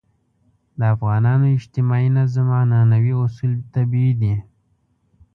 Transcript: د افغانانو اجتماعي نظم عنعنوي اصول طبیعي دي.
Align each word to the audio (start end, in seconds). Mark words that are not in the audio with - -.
د 0.77 0.81
افغانانو 0.95 1.45
اجتماعي 1.57 2.09
نظم 2.17 2.47
عنعنوي 2.59 3.13
اصول 3.23 3.51
طبیعي 3.73 4.13
دي. 4.21 4.35